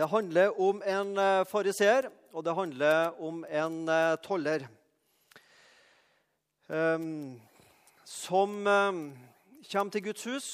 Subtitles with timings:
[0.00, 4.62] Det handler om en eh, fariseer, og det handler om en eh, toller.
[6.68, 7.40] Um,
[8.08, 9.00] som um,
[9.72, 10.46] kommer til Guds hus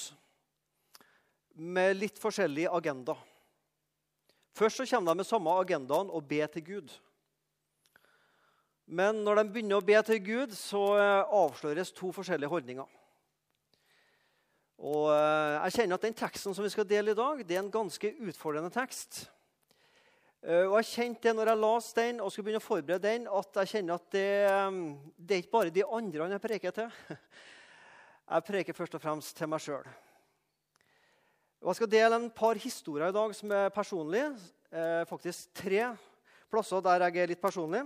[1.55, 3.15] med litt forskjellig agenda.
[4.59, 6.97] Først så kommer de med samme agendaen og be til Gud.
[8.87, 10.83] Men når de begynner å be til Gud, så
[11.23, 12.91] avsløres to forskjellige holdninger.
[14.83, 17.63] Og eh, jeg kjenner at Den teksten som vi skal dele i dag, det er
[17.63, 19.29] en ganske utfordrende tekst.
[20.47, 23.25] Eh, og jeg kjente det når jeg leste den og skulle begynne å forberede den,
[23.27, 24.77] at jeg kjenner at det, eh,
[25.19, 26.91] det er ikke bare de andre jeg preker til.
[28.27, 29.85] Jeg preker først og fremst til meg sjøl.
[31.63, 34.33] Jeg skal dele en par historier i dag som er personlige.
[35.07, 35.93] Faktisk tre
[36.51, 37.85] plasser der jeg er litt personlig.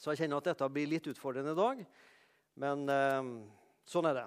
[0.00, 1.84] Så jeg kjenner at dette blir litt utfordrende i dag.
[2.64, 2.88] Men
[3.84, 4.26] sånn er det.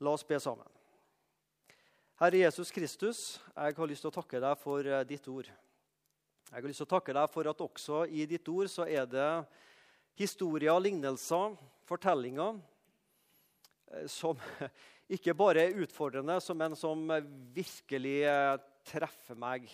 [0.00, 0.68] La oss be sammen.
[2.18, 3.18] Herre Jesus Kristus,
[3.52, 5.52] jeg har lyst til å takke deg for eh, ditt ord.
[6.48, 9.04] Jeg har lyst til å takke deg for at også i ditt ord så er
[9.04, 9.28] det
[10.16, 12.56] historier, lignelser, fortellinger
[13.92, 14.40] eh, som
[15.18, 17.04] ikke bare er utfordrende, men som
[17.52, 18.54] virkelig eh,
[18.88, 19.68] treffer meg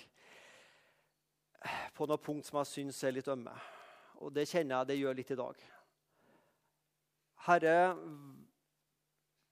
[1.94, 3.55] på noe punkt som jeg syns er litt ømme.
[4.27, 5.64] Og det kjenner jeg det gjør litt i dag.
[7.47, 7.78] Herre,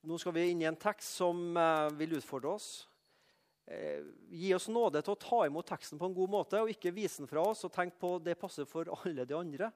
[0.02, 2.72] nå skal vi inn i en tekst som eh, vil utfordre oss.
[3.72, 6.92] Eh, gi oss nåde til å ta imot teksten på en god måte og ikke
[6.92, 9.70] vise den fra oss og tenke på det passer for alle de andre.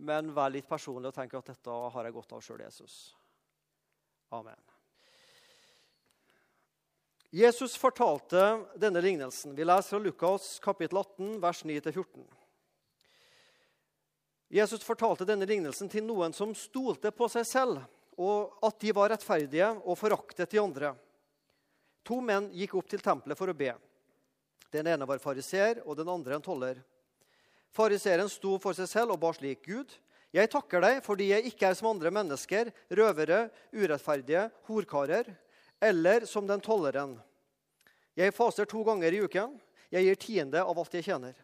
[0.00, 2.96] Men vær litt personlig og tenk at dette har jeg godt av sjøl, Jesus.
[4.32, 4.56] Amen.
[7.30, 9.52] Jesus fortalte denne lignelsen.
[9.54, 12.24] Vi leser fra Lukas kapittel 18, vers 9-14.
[14.50, 17.84] Jesus fortalte denne lignelsen til noen som stolte på seg selv
[18.20, 20.94] og at de var rettferdige og foraktet de andre.
[22.10, 23.70] To menn gikk opp til tempelet for å be.
[24.74, 26.80] Den ene var fariser, og den andre en toller.
[27.70, 29.94] Fariseeren sto for seg selv og ba slik.: Gud,
[30.34, 35.30] jeg takker deg fordi jeg ikke er som andre mennesker, røvere, urettferdige, horkarer,
[35.78, 37.14] eller som den tolleren.
[38.18, 39.54] Jeg faser to ganger i uken.
[39.94, 41.38] Jeg gir tiende av alt jeg tjener.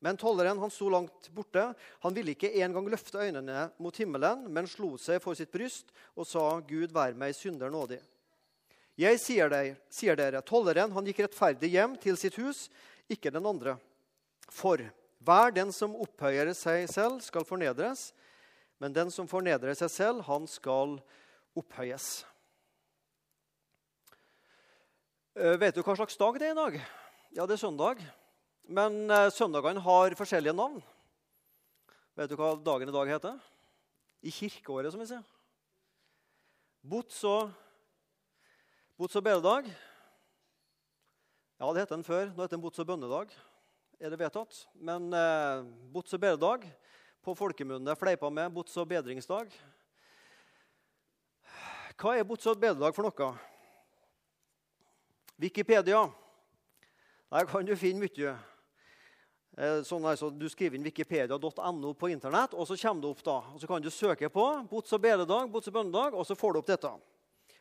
[0.00, 1.70] Men tolleren han sto langt borte.
[2.04, 6.24] Han ville ikke engang løfte øynene mot himmelen, men slo seg for sitt bryst og
[6.24, 8.15] sa, 'Gud, vær meg synder nådig.'
[8.96, 12.66] Jeg sier, deg, sier dere, tolleren han gikk rettferdig hjem til sitt hus,
[13.12, 13.76] ikke den andre.
[14.48, 14.80] For
[15.26, 18.08] hver den som opphøyer seg selv, skal fornedres,
[18.80, 20.96] men den som fornedrer seg selv, han skal
[21.56, 22.24] opphøyes.
[25.36, 26.80] Eh, vet du hva slags dag det er i dag?
[27.36, 28.00] Ja, det er søndag.
[28.64, 30.80] Men eh, søndagene har forskjellige navn.
[32.16, 33.36] Vet du hva dagen i dag heter?
[34.24, 35.24] I kirkeåret, som vi sier.
[36.86, 37.52] Bots og,
[38.96, 39.66] bots og bededag.
[41.60, 42.30] Ja, det het den før.
[42.32, 43.32] Nå heter den bots og bønnedag.
[44.00, 44.62] Er det vedtatt?
[44.72, 46.64] Men eh, bots og bededag
[47.24, 49.50] på folkemunne fleipa med bots og bedringsdag.
[51.96, 53.28] Hva er bots og bededag for noe?
[55.36, 56.06] Wikipedia.
[57.36, 58.32] Der kan du finne mye.
[59.56, 63.36] Eh, sånn altså, Du skriver inn wikipedia.no på Internett, og så kommer det opp da.
[63.52, 66.56] Og Så kan du søke på bots og bededag, bots og bønnedag, og så får
[66.56, 66.94] du opp dette.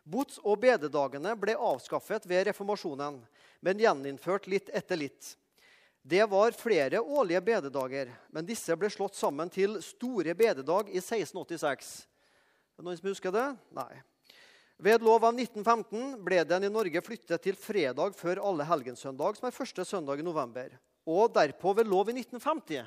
[0.06, 3.18] Bots- og bededagene ble avskaffet ved reformasjonen,
[3.66, 5.32] men gjeninnført litt etter litt.
[6.06, 11.94] Det var flere årlige bededager, men disse ble slått sammen til store bededag i 1686.
[12.06, 13.48] Er det noen som husker det?
[13.74, 14.04] Nei.
[14.78, 19.50] Ved lov av 1915 ble den i Norge flyttet til fredag før alle helgensøndag, som
[19.50, 22.82] er første søndag i november og derpå ved lov i 1950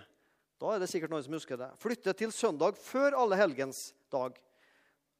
[0.58, 4.34] da er det sikkert noen som husker det, flyttet til søndag før alle helgens dag.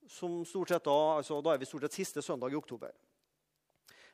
[0.08, 2.92] Som stort sett da, altså da er vi stort sett siste søndag i oktober.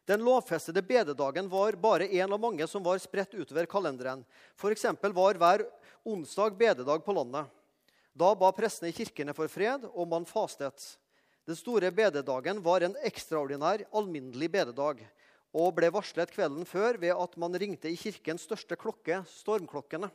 [0.05, 4.25] Den lovfestede bededagen var bare én av mange som var spredt utover kalenderen.
[4.59, 4.85] F.eks.
[5.01, 5.65] var hver
[6.05, 7.49] onsdag bededag på landet.
[8.13, 10.99] Da ba prestene i kirkene for fred, og man fastet.
[11.49, 15.01] Den store bededagen var en ekstraordinær, alminnelig bededag
[15.55, 20.09] og ble varslet kvelden før ved at man ringte i kirkens største klokke, stormklokken.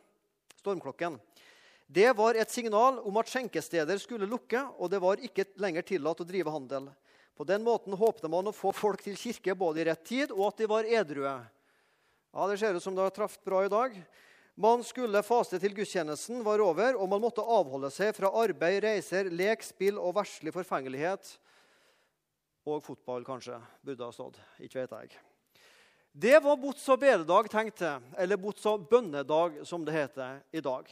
[1.91, 6.19] Det var et signal om at skjenkesteder skulle lukke, og det var ikke lenger tillatt
[6.21, 6.91] å drive handel.
[7.33, 10.51] På den måten håpte man å få folk til kirke både i rett tid og
[10.51, 11.33] at de var edrue.
[12.29, 13.97] Ja, Det ser ut som det har truffet bra i dag.
[14.53, 19.31] Man skulle faste til gudstjenesten var over, og man måtte avholde seg fra arbeid, reiser,
[19.33, 21.37] lek, spill og verslig forfengelighet.
[22.69, 24.37] Og fotball, kanskje, burde ha stått.
[24.61, 25.17] Ikke vet jeg.
[26.13, 28.15] Det var bots- og bededag, tenkte jeg.
[28.17, 30.91] Eller bots- og bønnedag, som det heter i dag.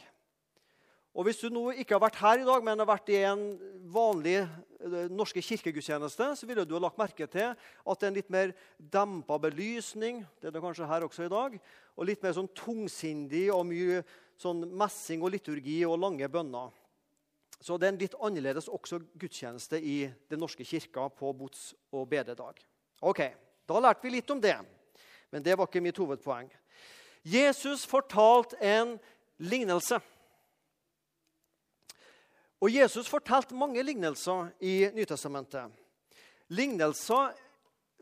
[1.18, 3.40] Og Hvis du nå ikke har vært her i dag, men har vært i en
[3.90, 8.18] vanlig eh, norske kirkegudstjeneste, så ville du ha lagt merke til at det er en
[8.20, 11.56] litt mer dempa belysning det er det kanskje her også i dag,
[11.98, 14.04] og litt mer sånn tungsindig og mye
[14.38, 16.70] sånn messing og liturgi og lange bønner.
[17.58, 19.96] Så det er en litt annerledes også gudstjeneste i
[20.30, 22.62] Den norske kirka på bots- og bededag.
[23.02, 23.24] Ok,
[23.66, 24.54] Da lærte vi litt om det,
[25.32, 26.46] men det var ikke mitt hovedpoeng.
[27.26, 28.94] Jesus fortalte en
[29.42, 29.98] lignelse.
[32.58, 35.70] Og Jesus fortalte mange lignelser i Nytestamentet.
[36.50, 37.36] Lignelser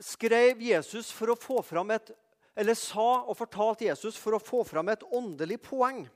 [0.00, 2.12] skrev Jesus for å få fram et
[2.56, 6.06] eller sa og fortalte Jesus for å få fram et åndelig poeng.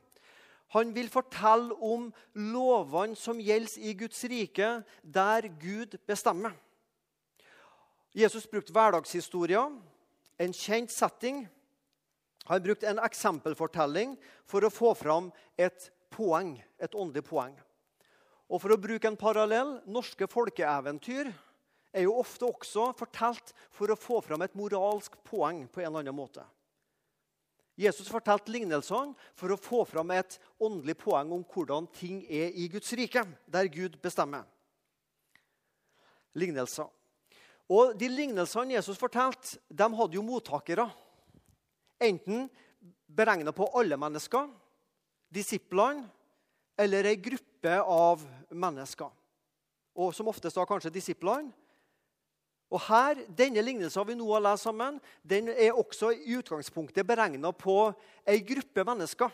[0.73, 2.09] Han vil fortelle om
[2.55, 4.69] lovene som gjelder i Guds rike,
[5.03, 6.55] der Gud bestemmer.
[8.17, 9.75] Jesus brukte hverdagshistorier,
[10.41, 11.45] en kjent setting.
[12.49, 14.15] Han brukte en eksempelfortelling
[14.49, 15.29] for å få fram
[15.59, 17.53] et poeng, et åndelig poeng.
[18.50, 21.31] Og for å bruke en parallell norske folkeeventyr
[21.94, 26.02] er jo ofte også fortalt for å få fram et moralsk poeng på en eller
[26.02, 26.43] annen måte.
[27.81, 32.67] Jesus fortalte lignelsene for å få fram et åndelig poeng om hvordan ting er i
[32.69, 34.44] Guds rike, der Gud bestemmer.
[36.37, 36.91] Lignelser.
[37.70, 40.88] Og De lignelsene Jesus fortalte, de hadde jo mottakere.
[42.02, 42.49] Enten
[43.06, 44.50] beregna på alle mennesker,
[45.31, 46.08] disiplene
[46.79, 49.11] eller ei gruppe av mennesker.
[50.01, 51.53] Og som oftest da kanskje disiplene.
[52.71, 57.51] Og her, Denne lignelsen vi nå har lest sammen, den er også i utgangspunktet beregna
[57.51, 57.91] på
[58.29, 59.33] ei gruppe mennesker.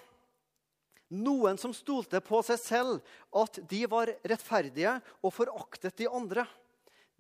[1.13, 6.47] Noen som stolte på seg selv, at de var rettferdige og foraktet de andre.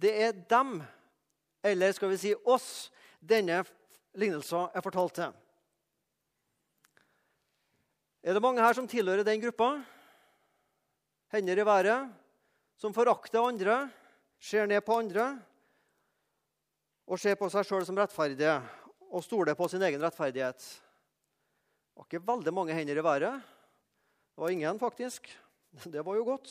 [0.01, 0.81] Det er dem,
[1.63, 2.89] eller skal vi si oss,
[3.21, 3.61] denne
[4.17, 5.37] lignelsen er fortalt til.
[8.27, 9.77] Er det mange her som tilhører den gruppa?
[11.37, 12.09] Hender i været,
[12.81, 13.77] som forakter andre,
[14.41, 15.31] ser ned på andre
[17.06, 18.56] og ser på seg sjøl som rettferdige
[19.12, 20.59] og stoler på sin egen rettferdighet.
[20.61, 23.41] Det var ikke veldig mange hender i været.
[23.41, 25.29] Det var ingen, faktisk.
[25.93, 26.50] Det var jo godt.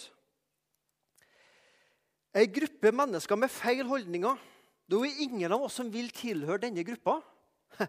[2.36, 4.40] Ei gruppe mennesker med feil holdninger.
[4.86, 7.20] Det er jo ingen av oss som vil tilhøre denne gruppa.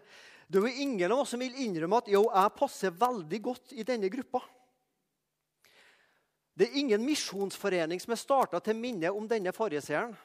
[0.47, 3.73] Det er jo ingen av oss som vil innrømme at jo, jeg passer veldig godt
[3.75, 4.39] i denne gruppa.
[6.57, 10.15] Det er ingen misjonsforening som er starta til minne om denne fariseeren.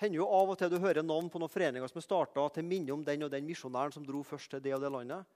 [0.00, 2.64] hender jo av og til du hører navn på noen foreninger som er starta til
[2.64, 5.26] minne om den og den misjonæren som dro først til det og det landet.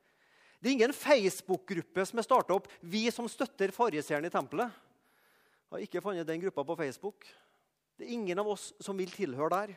[0.59, 4.73] Det er ingen Facebook-gruppe som er starta opp 'Vi som støtter fariseeren i tempelet'.
[4.73, 7.27] Jeg har ikke funnet den gruppa på Facebook.
[7.99, 9.77] Det er ingen av oss som vil tilhøre der.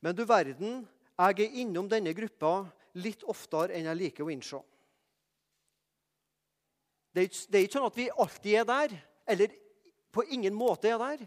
[0.00, 0.88] Men du verden,
[1.18, 4.62] jeg er innom denne gruppa litt oftere enn jeg liker å innse.
[7.16, 9.52] Det er, ikke sånn at vi alltid er der, eller
[10.12, 11.22] på ingen måte er der.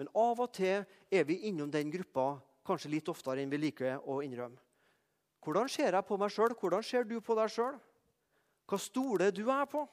[0.00, 0.80] Men av og til
[1.12, 4.56] er vi innom den gruppa kanskje litt oftere enn vi liker å innrømme.
[5.44, 6.56] Hvordan ser jeg på meg sjøl?
[6.56, 7.76] Hvordan ser du på deg sjøl?
[8.64, 9.84] Hva stoler du er på?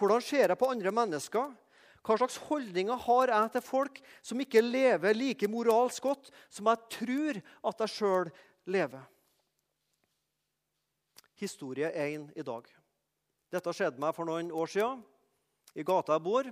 [0.00, 1.52] Hvordan ser jeg på andre mennesker?
[2.00, 6.88] Hva slags holdninger har jeg til folk som ikke lever like moralsk godt som jeg
[6.96, 8.32] tror at jeg sjøl
[8.64, 9.04] lever?
[11.40, 12.79] Historie 1 i dag.
[13.50, 15.00] Dette skjedde meg for noen år siden.
[15.74, 16.50] I gata jeg bor.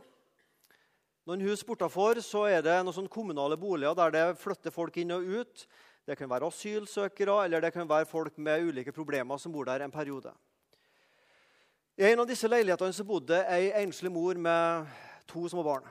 [1.29, 5.15] Noen hus bortafor så er det noen sånne kommunale boliger der det flytter folk inn
[5.15, 5.63] og ut.
[6.09, 9.85] Det kan være asylsøkere eller det kan være folk med ulike problemer som bor der
[9.85, 10.33] en periode.
[11.99, 14.91] I en av disse leilighetene så bodde ei enslig mor med
[15.31, 15.87] to små barn.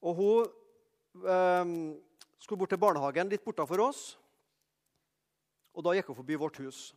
[0.00, 1.74] Og Hun eh,
[2.40, 4.04] skulle bort til barnehagen litt bortafor oss.
[5.72, 6.90] Og Da gikk hun forbi vårt hus.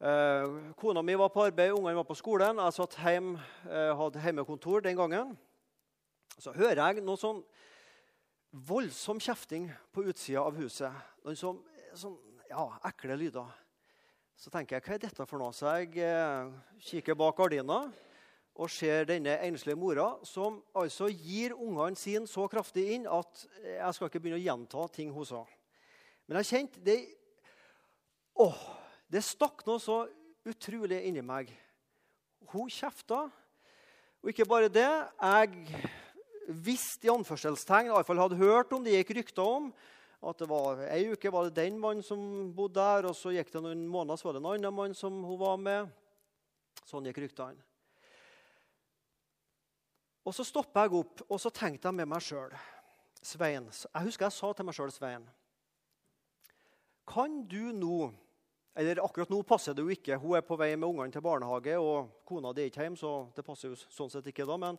[0.00, 2.56] Eh, kona mi var på arbeid, ungene var på skolen.
[2.56, 3.34] Jeg satt hjem,
[3.68, 5.36] eh, hadde hjemmekontor den gangen.
[6.38, 7.42] Så hører jeg noe sånn
[8.50, 10.90] voldsom kjefting på utsida av huset.
[11.22, 11.60] Noen sånn,
[11.92, 12.16] sånn
[12.48, 13.52] ja, ekle lyder.
[14.40, 15.52] Så tenker jeg, hva er dette for noe?
[15.52, 16.48] Så jeg eh,
[16.80, 17.92] kikker bak gardina
[18.56, 23.94] og ser denne enslige mora, som altså gir ungene sine så kraftig inn at jeg
[23.94, 25.44] skal ikke begynne å gjenta ting hun sa.
[26.24, 27.02] Men jeg kjente det
[28.40, 28.79] Åh!
[29.10, 30.04] Det stakk noe så
[30.46, 31.50] utrolig inni meg.
[32.52, 33.24] Hun kjefta.
[34.20, 34.86] Og ikke bare det.
[34.86, 35.80] Jeg
[36.50, 39.70] visste i anførselstegn, iallfall hadde hørt om det gikk rykter om,
[40.20, 43.52] at det var ei uke var det den mannen som bodde der, og så gikk
[43.54, 45.92] det noen måneder så var det en annen mann som hun var med.
[46.84, 47.62] Sånn gikk ryktene.
[50.26, 52.52] Og Så stoppa jeg opp og så tenkte jeg med meg sjøl
[53.24, 55.24] Svein, Jeg husker jeg sa til meg sjøl, Svein
[57.08, 58.12] Kan du nå
[58.74, 60.18] Eller akkurat nå passer det jo ikke.
[60.20, 63.14] Hun er på vei med ungene til barnehage, og kona di er ikke hjemme, så
[63.34, 64.56] det passer jo sånn sett ikke da.
[64.60, 64.78] Men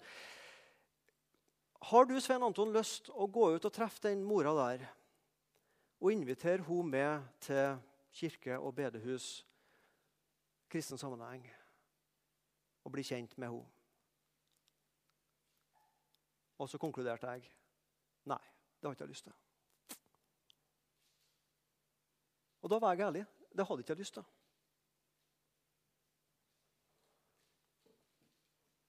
[1.92, 4.86] har du Svein Anton, lyst å gå ut og treffe den mora der
[6.02, 7.78] og invitere hun med til
[8.16, 9.44] kirke og bedehus,
[10.72, 11.44] kristen sammenheng,
[12.86, 13.68] og bli kjent med henne?
[16.62, 17.48] Og så konkluderte jeg
[18.30, 18.42] nei,
[18.80, 19.38] det har ikke jeg lyst til.
[22.62, 23.24] Og da var jeg ærlig.
[23.52, 24.26] Det hadde ikke jeg lyst til.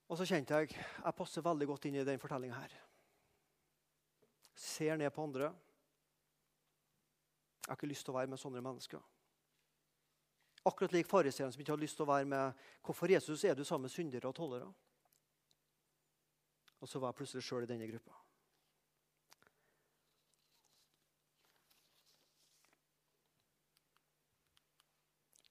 [0.07, 2.75] Og så kjente jeg jeg passer veldig godt inn i den fortellinga her.
[4.55, 5.49] Ser ned på andre.
[7.63, 9.01] Jeg har ikke lyst til å være med sånne mennesker.
[10.69, 13.65] Akkurat lik fariseeren som ikke hadde lyst til å være med Hvorfor Jesus er du
[13.67, 14.69] sammen med syndere og tollere?
[16.79, 18.22] Og så var jeg plutselig sjøl i denne gruppa.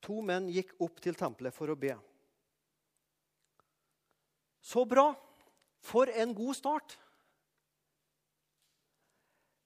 [0.02, 1.94] To menn gikk opp til tempelet for å be.
[4.62, 5.12] Så bra!
[5.82, 6.92] For en god start.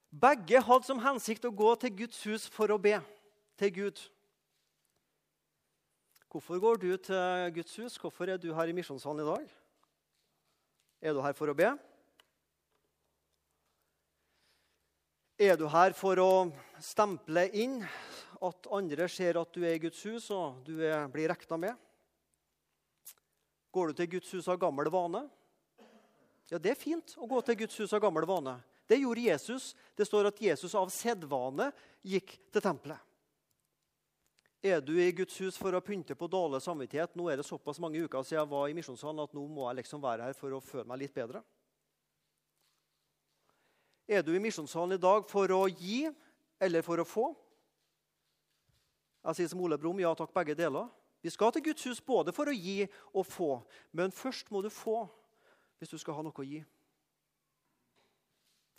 [0.09, 2.95] Begge hadde som hensikt å gå til Guds hus for å be
[3.61, 4.00] til Gud.
[6.33, 7.99] Hvorfor går du til Guds hus?
[8.00, 9.52] Hvorfor er du her i misjonssalen i dag?
[11.05, 11.69] Er du her for å be?
[15.37, 16.33] Er du her for å
[16.81, 17.83] stemple inn
[18.45, 21.83] at andre ser at du er i Guds hus, og du er, blir regna med?
[23.73, 25.26] Går du til Guds hus av gammel vane?
[26.50, 28.55] Ja, det er fint å gå til Guds hus av gammel vane.
[28.87, 29.73] Det gjorde Jesus.
[29.99, 31.73] Det står at Jesus av sedvane
[32.07, 33.02] gikk til tempelet.
[34.66, 37.12] Er du i Guds hus for å pynte på dårlig samvittighet?
[37.19, 39.83] Nå er det såpass mange uker siden jeg var i misjonssalen at nå må jeg
[39.83, 41.43] liksom være her for å føle meg litt bedre.
[44.07, 46.07] Er du i misjonssalen i dag for å gi
[46.62, 47.26] eller for å få?
[49.26, 50.87] Jeg sier som Ole Brumm, ja takk, begge deler.
[51.25, 53.50] Vi skal til Guds hus både for å gi og få,
[53.90, 55.00] men først må du få
[55.80, 56.61] hvis du skal ha noe å gi.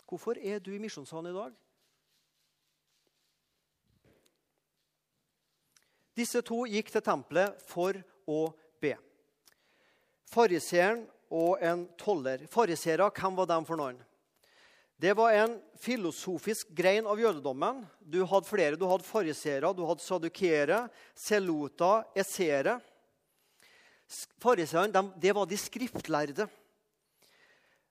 [0.08, 1.56] Hvorfor er du i misjonssalen i dag?
[6.16, 8.40] Disse to gikk til tempelet for å
[8.80, 8.96] be.
[10.32, 12.48] Fariseeren og en toller.
[12.50, 14.00] Fariseere, hvem var de for noen?
[14.98, 17.84] Det var en filosofisk grein av jødedommen.
[18.02, 18.78] Du hadde flere.
[18.78, 20.80] Du hadde fariseere, du hadde sadukere,
[21.14, 22.80] selota, esere.
[24.42, 26.48] Fariseerne det var de skriftlærde.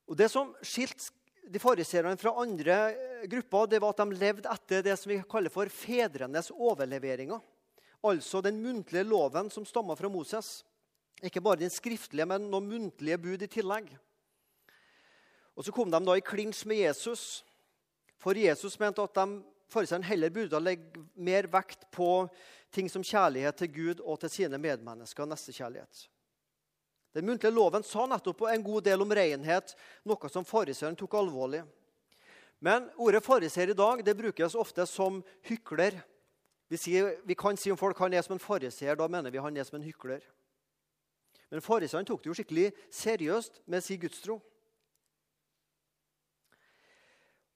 [0.08, 1.14] Og Det som skilte
[1.48, 5.22] de fariseerne fra andre eh, grupper, det var at de levde etter det som vi
[5.32, 7.40] kaller for fedrenes overleveringer.
[8.04, 10.66] Altså den muntlige loven som stammer fra Moses.
[11.24, 13.88] Ikke bare den skriftlige, men noen muntlige bud i tillegg.
[15.58, 17.44] Og Så kom de da i klinsj med Jesus.
[18.22, 22.28] For Jesus mente at de heller burde legge mer vekt på
[22.72, 25.26] ting som kjærlighet til Gud og til sine medmennesker.
[25.26, 26.10] nestekjærlighet.
[27.14, 29.74] Den muntlige loven sa nettopp en god del om renhet,
[30.06, 31.64] noe som fariseeren tok alvorlig.
[32.62, 35.98] Men ordet fariseer i dag det brukes ofte som hykler.
[36.70, 39.42] Vi, sier, vi, kan si om folk han er som en fariseer, da mener vi
[39.42, 40.22] han er som en hykler.
[41.50, 44.42] Men fariseeren tok det jo skikkelig seriøst med sin gudstro.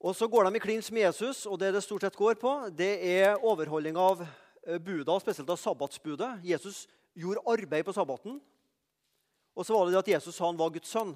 [0.02, 2.52] Og Så går de i klins med Jesus, og det det stort sett går på,
[2.74, 6.40] det er overholding av eh, buda, spesielt av sabbatsbudet.
[6.42, 8.40] Jesus gjorde arbeid på sabbaten.
[9.54, 11.14] Og så var det det at Jesus sa han var Guds sønn,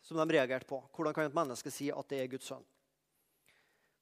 [0.00, 0.78] som de reagerte på.
[0.96, 2.64] Hvordan kan et menneske si at det er Guds sønn?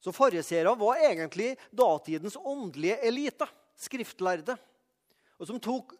[0.02, 3.48] Så fariseerne var egentlig datidens åndelige elite,
[3.78, 4.54] skriftlærde.
[5.38, 5.94] Og som tok,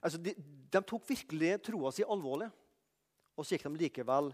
[0.00, 0.32] altså de,
[0.72, 2.48] de tok virkelig troa si alvorlig.
[3.36, 4.32] Og så gikk de likevel,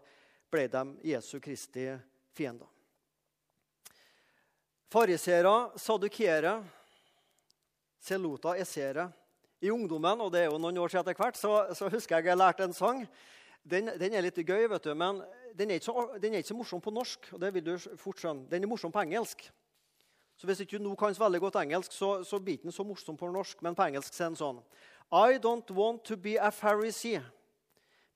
[0.54, 1.88] ble de Jesu Kristi
[2.36, 2.71] fiender.
[4.92, 6.58] Fariseere, sadukere,
[8.00, 9.06] selota, esere.
[9.62, 12.28] I ungdommen, og det er jo noen år siden etter hvert, så, så husker jeg
[12.28, 13.00] jeg lærte en sang.
[13.62, 15.22] Den, den, er litt gøy, vet du, men
[15.56, 17.30] den er, så, den er, ikke så, morsom på norsk.
[17.32, 18.44] og det vil du fort skjønne.
[18.50, 19.46] Den er morsom på engelsk.
[20.36, 23.16] Så Hvis ikke du nå kan veldig godt engelsk, så, så blir den så morsom
[23.16, 23.62] på norsk.
[23.62, 24.60] Men på engelsk er den sånn
[25.12, 27.22] I don't want to be a Pharisee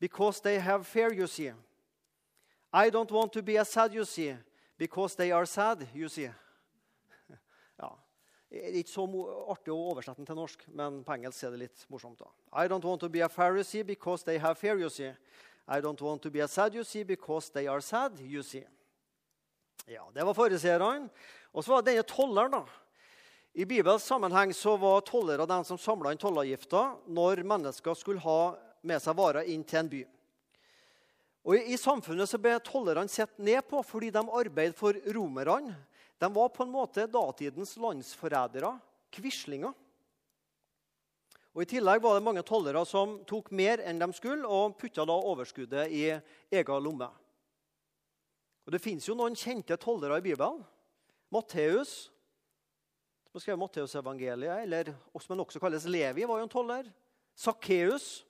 [0.00, 1.52] because they have fear, you see.
[2.73, 4.35] I don't want to be a sad, you see,
[4.76, 6.28] because they are sad, you see.
[8.49, 9.05] Det er ikke så
[9.50, 12.19] artig å oversette den til norsk, men på engelsk er det litt morsomt.
[12.19, 12.31] da.
[12.53, 15.11] I don't want to be a Pharisee because they have fear, you see.
[15.69, 18.65] I don't want to be a Sadducee because they are sad, you see.
[19.87, 21.09] Ja, Det var fariseerne.
[21.53, 22.50] Og så var det denne tolleren.
[22.50, 22.65] da.
[23.53, 28.55] I Bibels sammenheng så var tollere den som samla inn tollavgifta når mennesker skulle ha
[28.83, 30.03] med seg varer inn til en by.
[31.47, 35.73] Og I, i samfunnet så ble tollerne sett ned på fordi de arbeidet for romerne
[36.19, 38.73] de var på en måte datidens landsforrædere,
[39.13, 39.75] quislinger.
[41.57, 45.07] Og I tillegg var det mange tollere som tok mer enn de skulle, og putta
[45.09, 47.09] da overskuddet i egen lomme.
[48.67, 50.61] Og Det fins noen kjente tollere i Bibelen.
[51.33, 52.11] Matteus,
[53.31, 56.91] som skrev Matteusevangeliet, eller som han også kalles Levi, var jo en toller.
[57.37, 58.25] Sakkeus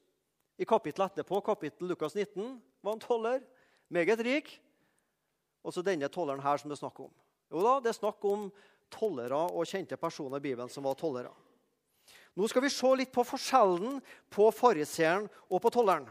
[0.59, 3.43] i kapittelet etterpå, kapittel Lukas 19, var en toller.
[3.89, 4.57] Meget rik.
[5.67, 7.13] Og så denne tolleren her som det er snakk om.
[7.53, 8.49] Jo da, Det er snakk om
[8.93, 11.33] tollere og kjente personer i Bibelen som var tollere.
[12.37, 14.01] Nå skal vi se litt på forskjellen
[14.33, 16.09] på fariseeren og på tolleren.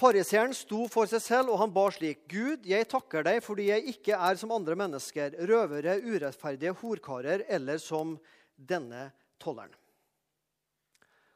[0.00, 3.92] Fariseeren sto for seg selv, og han ba slik.: Gud, jeg takker deg fordi jeg
[3.92, 8.16] ikke er som andre mennesker, røvere, urettferdige, horkarer eller som
[8.56, 9.76] denne tolleren.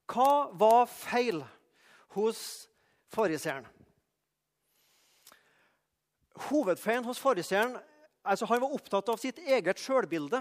[0.09, 1.45] Hva var feil
[2.17, 2.41] hos
[3.13, 3.69] fariseeren?
[6.35, 7.77] Hovedfeilen hos fariseeren
[8.25, 10.41] altså Han var opptatt av sitt eget sjølbilde.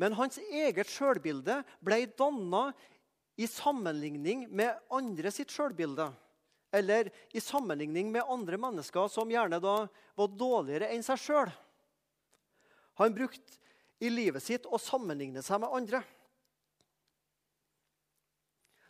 [0.00, 2.70] Men hans eget sjølbilde ble danna
[3.40, 6.08] i sammenligning med andre sitt sjølbilde.
[6.72, 9.76] Eller i sammenligning med andre mennesker som gjerne da
[10.16, 11.52] var dårligere enn seg sjøl.
[13.00, 13.60] Han brukte
[14.02, 16.02] i livet sitt å sammenligne seg med andre.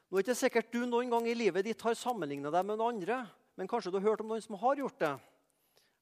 [0.09, 2.79] Nå er det ikke sikkert du noen gang i livet ditt har sammenlignet deg med
[2.79, 3.23] noen andre,
[3.57, 5.13] men kanskje du har hørt om noen som har gjort det.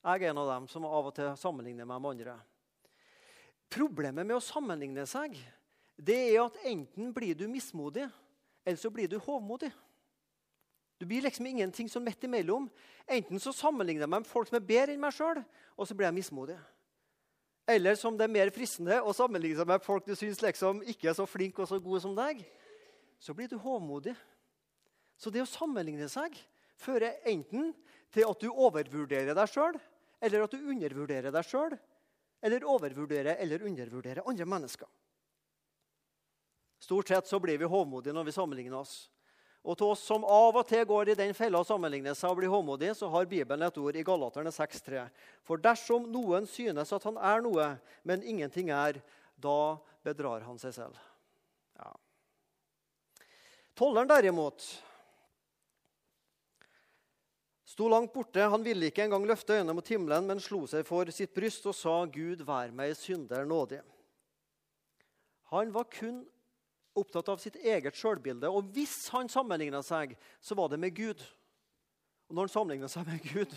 [0.00, 2.36] Jeg er en av dem som av og til sammenligner meg med andre.
[3.70, 5.36] Problemet med å sammenligne seg
[6.00, 8.06] det er at enten blir du mismodig,
[8.64, 9.68] eller så blir du hovmodig.
[10.96, 12.70] Du blir liksom ingenting som midt imellom.
[13.04, 15.42] Enten så sammenligner jeg meg med folk som er bedre enn meg sjøl,
[15.76, 16.56] og så blir jeg mismodig.
[17.68, 21.12] Eller som det er mer fristende å sammenligne seg med folk du syns liksom ikke
[21.12, 22.40] er så flink og så gode som deg
[23.20, 24.14] så blir du hovmodig.
[25.20, 26.38] Så det å sammenligne seg
[26.80, 27.70] fører enten
[28.12, 29.78] til at du overvurderer deg sjøl,
[30.20, 31.76] eller at du undervurderer deg sjøl,
[32.40, 34.88] eller overvurderer eller undervurderer andre mennesker.
[36.80, 39.10] Stort sett så blir vi hovmodige når vi sammenligner oss.
[39.60, 42.38] Og til oss som av og til går i den fella å sammenligne seg og
[42.38, 45.02] blir håmodige, så har Bibelen et ord i Galaterne 6,3.
[45.44, 47.66] For dersom noen synes at han er noe,
[48.08, 49.02] men ingenting er,
[49.36, 50.96] da bedrar han seg selv.
[51.76, 51.92] Ja.
[53.76, 54.64] Tolleren derimot
[57.70, 58.42] sto langt borte.
[58.50, 61.76] Han ville ikke engang løfte øynene mot himmelen, men slo seg for sitt bryst og
[61.78, 63.84] sa, 'Gud, vær meg synder nådig'.
[65.54, 66.24] Han var kun
[66.98, 68.50] opptatt av sitt eget sjølbilde.
[68.50, 71.22] Og hvis han sammenligna seg, så var det med Gud.
[72.28, 73.54] Og når han sammenligna seg med Gud,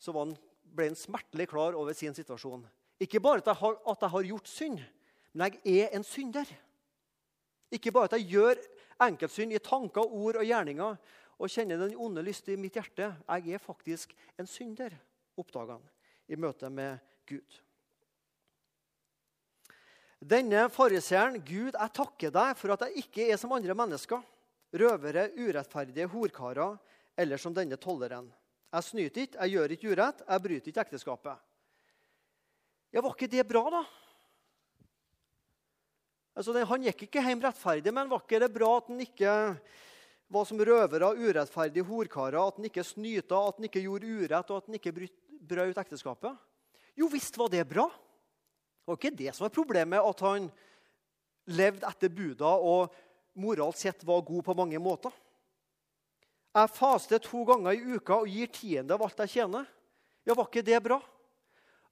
[0.00, 2.64] så han, ble han smertelig klar over sin situasjon.
[3.00, 4.84] Ikke bare at jeg, har, at jeg har gjort synd,
[5.32, 6.48] men jeg er en synder.
[7.72, 8.60] Ikke bare at jeg gjør
[9.04, 10.96] enkeltsynd i tanker, ord og gjerninger
[11.38, 13.10] og kjenner den onde lyst i mitt hjerte.
[13.26, 14.94] Jeg er faktisk en synder,
[15.38, 15.88] oppdager han
[16.30, 17.60] i møte med Gud.
[20.24, 24.22] Denne fariseeren, Gud, jeg takker deg for at jeg ikke er som andre mennesker.
[24.74, 26.78] Røvere, urettferdige, horkarer
[27.20, 28.30] eller som denne tolleren.
[28.74, 31.42] Jeg snyter ikke, jeg gjør ikke urett, jeg bryter ikke ekteskapet.
[32.94, 33.82] Ja, Var ikke det bra, da?
[36.34, 39.34] Altså, Han gikk ikke hjem rettferdig, men var ikke det bra at han ikke
[40.32, 44.56] var som røvere, urettferdige horkarer, at han ikke snyta, at han ikke gjorde urett, og
[44.60, 44.94] at han ikke
[45.44, 46.36] brøt ekteskapet?
[46.98, 47.88] Jo visst var det bra.
[47.88, 50.48] Det var ikke det som var problemet, at han
[51.52, 52.94] levde etter buda og
[53.40, 55.12] moralt sett var god på mange måter.
[56.54, 59.66] Jeg faster to ganger i uka og gir tiende av alt jeg tjener.
[60.24, 61.00] Ja, Var ikke det bra?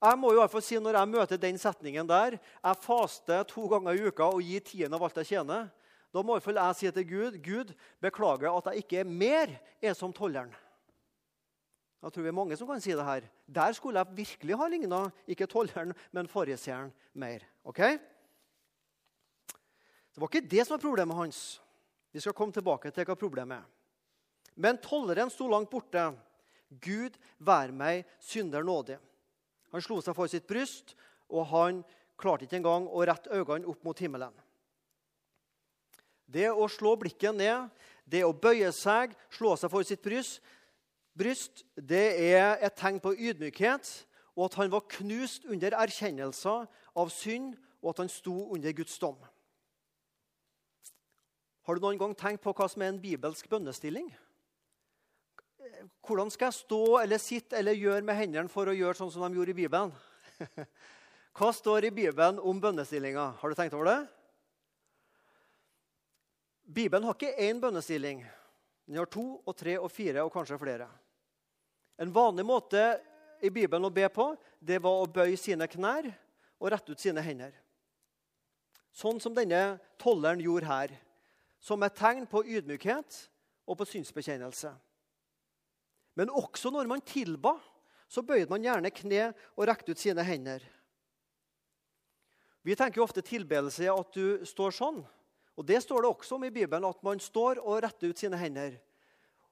[0.03, 3.67] Jeg må i hvert fall si Når jeg møter den setningen der, jeg faster to
[3.71, 5.69] ganger i uka og gir tiende av alt jeg tjener,
[6.13, 7.73] da må iallfall jeg si til Gud Gud,
[8.05, 10.53] beklager at jeg ikke er mer er som tolleren.
[12.03, 13.29] Da tror vi er mange som kan si det her.
[13.47, 17.47] Der skulle jeg virkelig ha ligna ikke tolleren, men fariseeren mer.
[17.65, 17.79] Ok?
[20.13, 21.61] Det var ikke det som var problemet hans.
[22.13, 23.69] Vi skal komme tilbake til hva problemet er.
[24.59, 26.11] Men tolleren sto langt borte.
[26.83, 28.99] Gud, vær meg synder nådig.
[29.73, 30.97] Han slo seg for sitt bryst,
[31.33, 31.81] og han
[32.21, 34.35] klarte ikke engang å rette øynene opp mot himmelen.
[36.33, 37.69] Det å slå blikket ned,
[38.09, 40.41] det å bøye seg, slå seg for sitt bryst,
[41.13, 43.91] bryst det er et tegn på ydmykhet
[44.37, 46.67] og at han var knust under erkjennelser
[46.97, 49.19] av synd, og at han sto under Guds dom.
[51.67, 54.09] Har du noen gang tenkt på hva som er en bibelsk bønnestilling?
[56.03, 59.27] Hvordan skal jeg stå eller sitte eller gjøre med hendene for å gjøre sånn som
[59.27, 59.93] de gjorde i Bibelen?
[61.39, 63.29] Hva står i Bibelen om bønnestillinga?
[63.41, 64.01] Har du tenkt over det?
[66.73, 68.23] Bibelen har ikke én bønnestilling.
[68.89, 70.89] Den har to og tre og fire og kanskje flere.
[72.01, 72.81] En vanlig måte
[73.45, 76.09] i Bibelen å be på det var å bøye sine knær
[76.63, 77.53] og rette ut sine hender.
[78.93, 80.95] Sånn som denne tolleren gjorde her.
[81.63, 83.19] Som et tegn på ydmykhet
[83.69, 84.73] og på synsbekjennelse.
[86.19, 87.55] Men også når man tilba,
[88.09, 90.65] så bøyde man gjerne kne og rekte ut sine hender.
[92.63, 95.01] Vi tenker jo ofte tilbedelse at du står sånn.
[95.57, 98.39] Og Det står det også om i Bibelen, at man står og retter ut sine
[98.41, 98.79] hender.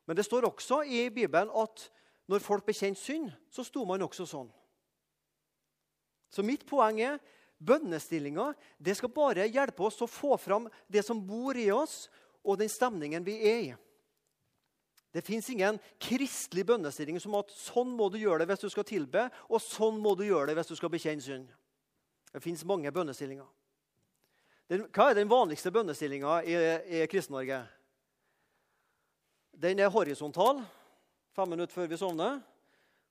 [0.06, 1.90] Men det står også i Bibelen at
[2.30, 4.48] når folk bekjente synd, så sto man også sånn.
[6.30, 7.18] Så mitt poeng er
[7.58, 12.08] bønnestillinga det skal bare hjelpe oss å få fram det som bor i oss,
[12.46, 13.72] og den stemningen vi er i.
[15.10, 18.86] Det fins ingen kristelig bønnestilling som at sånn må du gjøre det hvis du skal
[18.86, 21.50] tilbe, og sånn må du gjøre det hvis du skal bekjenne synd.
[22.30, 23.48] Det fins mange bønnestillinger.
[24.70, 26.54] Hva er den vanligste bønnestillinga i,
[27.00, 27.64] i Kristen-Norge?
[29.60, 30.60] Den er horisontal,
[31.34, 32.38] fem minutter før vi sovner,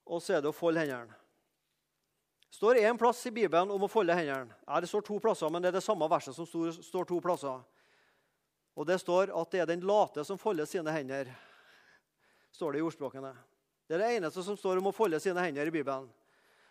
[0.08, 1.18] og så er det å folde hendene.
[2.50, 4.56] Det står én plass i Bibelen om å folde hendene.
[4.82, 7.60] Det står to plasser, men det er det samme verset som står, står to plasser.
[8.80, 11.28] Og Det står at det er den late som folder sine hender
[12.56, 13.34] står det i ordspråkene.
[13.88, 16.08] Det er det eneste som står om å folde sine hender i Bibelen.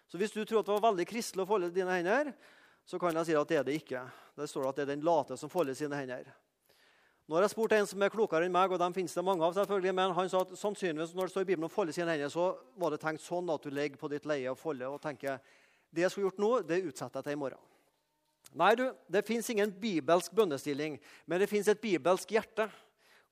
[0.08, 2.32] Så hvis du tror at det var veldig kristelig å folde dine hender,
[2.88, 4.02] så kan jeg si at det er det ikke.
[4.38, 6.30] Det står at det er den late som folder sine hender.
[7.28, 9.44] Nå har jeg spurt en som er klokere enn meg, og dem finnes det mange
[9.44, 12.14] av, selvfølgelig, men han sa at sannsynligvis når det står i Bibelen å folde sine
[12.14, 15.02] hender, så var det tenkt sånn at du ligger på ditt leie og folder og
[15.04, 15.36] tenker
[15.92, 17.60] det jeg skulle gjort nå, det utsetter jeg til i morgen.
[18.56, 20.96] Nei, du, det fins ingen bibelsk bønnestilling,
[21.28, 22.70] men det fins et bibelsk hjerte.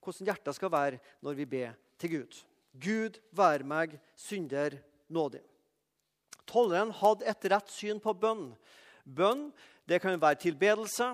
[0.05, 2.40] Hvordan hjertet skal være når vi ber til Gud.
[2.77, 4.77] Gud vær meg synder
[5.09, 5.40] nådig.
[6.47, 8.51] Tolleren hadde et rett syn på bønn.
[9.07, 9.51] Bønn
[9.87, 11.12] det kan være tilbedelse,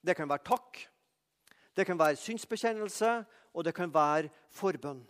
[0.00, 0.80] det kan være takk,
[1.76, 3.18] det kan være synsbekjennelse,
[3.52, 5.02] og det kan være forbønn.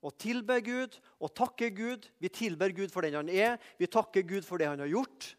[0.00, 2.06] Å tilbe Gud og takke Gud.
[2.20, 5.34] Vi tilber Gud for den han er, vi takker Gud for det han har gjort.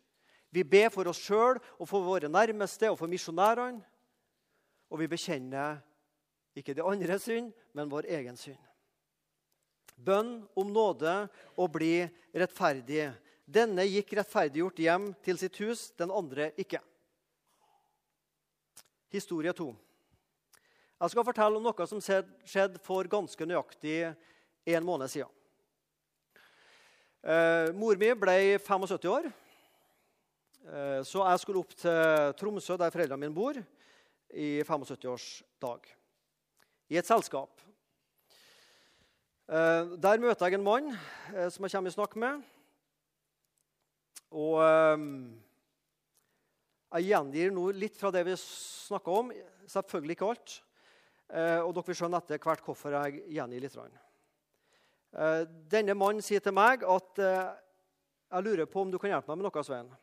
[0.51, 3.81] Vi ber for oss sjøl og for våre nærmeste og for misjonærene.
[4.91, 5.79] Og vi bekjenner
[6.57, 8.59] ikke det andre synd, men vår egen synd.
[9.95, 11.13] Bønn om nåde
[11.55, 12.03] og bli
[12.35, 13.07] rettferdig.
[13.51, 16.79] Denne gikk rettferdiggjort hjem til sitt hus, den andre ikke.
[19.11, 19.65] Historie 2.
[21.01, 23.95] Jeg skal fortelle om noe som skjedde for ganske nøyaktig
[24.71, 25.33] en måned siden.
[27.21, 33.25] Eh, mor mi ble 75 år, eh, så jeg skulle opp til Tromsø, der foreldrene
[33.25, 33.59] mine bor,
[34.31, 35.91] i 75-årsdag
[36.87, 37.59] i et selskap.
[39.51, 40.91] Eh, der møter jeg en mann
[41.35, 42.47] eh, som jeg kommer i snakk med.
[44.31, 45.05] Og eh,
[46.97, 49.33] jeg gjengir nå litt fra det vi snakka om.
[49.71, 50.55] Selvfølgelig ikke alt.
[51.31, 53.77] Og dere vil skjønne etter hvert hvorfor jeg gjengir litt.
[55.71, 59.47] Denne mannen sier til meg at jeg lurer på om du kan hjelpe meg med
[59.47, 59.93] noe, Svein.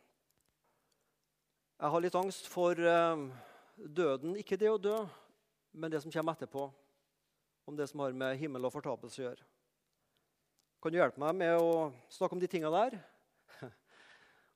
[1.77, 4.39] Jeg har litt angst for døden.
[4.41, 4.97] Ikke det å dø,
[5.77, 6.67] men det som kommer etterpå.
[7.69, 9.45] Om det som har med himmel og fortapelse å gjøre.
[10.81, 13.01] Kan du hjelpe meg med å snakke om de tinga der?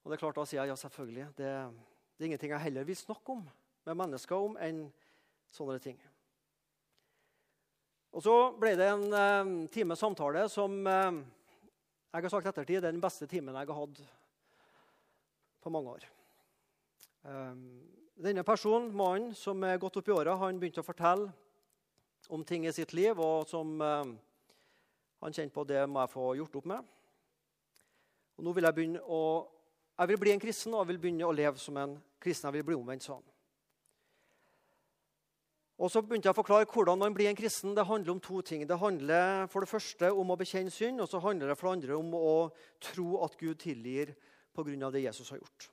[0.02, 1.26] Og det er klart Da sier jeg ja, selvfølgelig.
[1.38, 1.50] Det,
[2.16, 3.44] det er ingenting jeg heller vil snakke om
[3.86, 4.84] med mennesker om enn
[5.52, 5.98] sånne ting.
[8.12, 11.22] Og Så ble det en eh, time samtale som eh,
[12.12, 14.02] jeg har sagt ettertid er den beste timen jeg har hatt
[15.62, 16.04] på mange år.
[17.22, 17.62] Um,
[18.18, 21.30] denne personen, mannen som er gått opp i åra, begynte å fortelle
[22.28, 24.04] om ting i sitt liv, og som uh,
[25.22, 26.92] han kjente på det må jeg få gjort opp med.
[28.36, 29.22] Og nå vil Jeg begynne å,
[29.98, 32.48] jeg vil bli en kristen og jeg vil begynne å leve som en kristen.
[32.48, 33.22] Jeg vil bli omvendt sånn.
[35.82, 37.74] Og så begynte jeg å forklare hvordan man blir en kristen.
[37.74, 38.62] Det handler om to ting.
[38.68, 41.78] Det handler for det første om å bekjenne synd, og så handler det for det
[41.80, 42.34] andre om å
[42.82, 44.14] tro at Gud tilgir
[44.54, 44.90] pga.
[44.90, 45.70] det Jesus har gjort.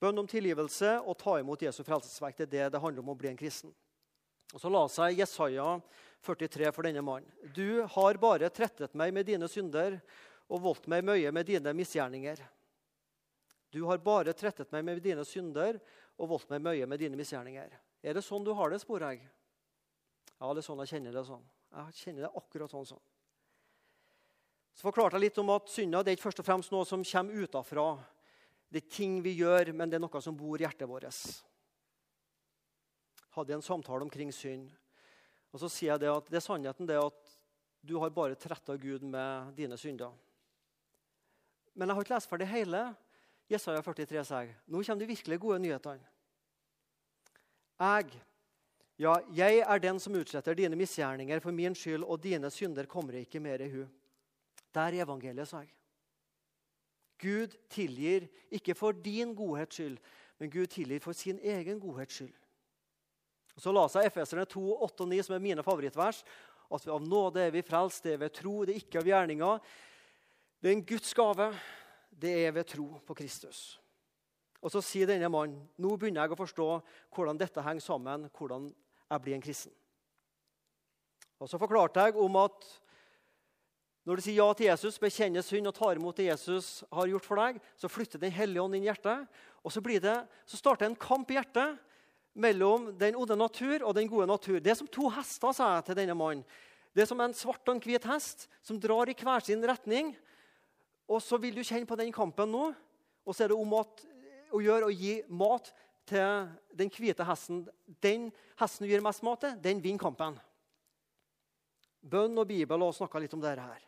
[0.00, 3.18] Bønn om tilgivelse og ta imot Jesu frelsesverk det er det det handler om å
[3.18, 3.74] bli en kristen.
[4.54, 5.80] Og Så la seg Jesaja
[6.24, 7.28] 43 for denne mannen.
[7.54, 10.00] Du har bare trettet meg med dine synder
[10.48, 12.40] og voldt meg mye med dine misgjerninger.
[13.70, 15.78] Du har bare trettet meg med dine synder
[16.18, 17.70] og voldt meg mye med dine misgjerninger.
[18.02, 19.22] Er det sånn du har det, spør jeg?
[20.40, 21.44] Ja, det er sånn jeg kjenner det sånn.
[21.70, 22.88] Jeg kjenner det akkurat sånn.
[22.88, 23.04] sånn.
[24.74, 27.04] Så forklarte jeg litt om at synda det er ikke først og fremst noe som
[27.04, 27.86] kommer utafra.
[28.70, 31.20] Det er ting vi gjør, men det er noe som bor i hjertet vårt.
[33.36, 34.70] Hadde en samtale omkring synd.
[35.50, 37.36] Og så sier jeg det at det er sannheten det at
[37.82, 40.12] du har bare tretta Gud med dine synder.
[41.74, 42.82] Men jeg har ikke lest ferdig hele
[43.50, 44.54] Jesaja 43 sier.
[44.70, 46.06] Nå kommer de virkelig gode nyhetene.
[47.80, 48.20] Jeg,
[49.00, 53.16] ja, jeg er den som utsetter dine misgjerninger for min skyld, og dine synder kommer
[53.18, 53.86] ikke mer i hu.
[54.74, 55.72] Der er evangeliet, sa jeg.
[57.20, 59.98] Gud tilgir ikke for din godhets skyld,
[60.38, 62.36] men Gud tilgir for sin egen godhets skyld.
[63.60, 66.22] Så la seg Efeserne 2, 8 og 9, som er mine favorittvers,
[66.70, 69.70] at av nåde er vi frelst, det er ved tro, det er ikke av gjerninger.
[70.60, 71.50] Det er en Guds gave.
[72.20, 73.78] Det er ved tro på Kristus.
[74.60, 76.68] Og Så sier denne mannen nå begynner jeg å forstå
[77.14, 79.72] hvordan dette henger sammen, hvordan jeg blir en kristen.
[81.40, 82.68] Og Så forklarte jeg om at
[84.08, 87.26] når du sier ja til Jesus, bekjenner synd og tar imot det Jesus har gjort
[87.28, 89.28] for deg, så flytter Den hellige ånd inn i hjertet.
[89.62, 90.16] Og så, det,
[90.48, 91.76] så starter en kamp i hjertet
[92.32, 94.58] mellom den onde natur og den gode natur.
[94.58, 96.44] Det er som to hester, sa jeg til denne mannen.
[96.96, 100.14] Det er som en svart og en hvit hest som drar i hver sin retning.
[101.10, 102.70] Og så vil du kjenne på den kampen nå.
[103.26, 104.04] Og så er det om at,
[104.54, 105.72] å gjøre å gi mat
[106.08, 106.46] til
[106.78, 107.64] den hvite hesten.
[108.02, 110.38] Den hesten du gir mest mat til, den vinner kampen.
[112.00, 113.82] Bønn og Bibel og snakka litt om dette her.